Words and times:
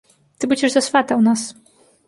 Ты 0.39 0.43
будзеш 0.53 0.71
за 0.75 0.81
свата 0.87 1.11
ў 1.19 1.29
нас! 1.29 1.41